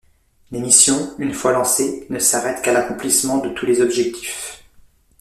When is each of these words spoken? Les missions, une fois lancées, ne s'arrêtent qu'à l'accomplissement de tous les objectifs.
Les 0.49 0.59
missions, 0.59 1.13
une 1.19 1.31
fois 1.35 1.51
lancées, 1.51 2.07
ne 2.09 2.17
s'arrêtent 2.17 2.63
qu'à 2.63 2.73
l'accomplissement 2.73 3.37
de 3.37 3.49
tous 3.49 3.67
les 3.67 3.81
objectifs. 3.81 4.63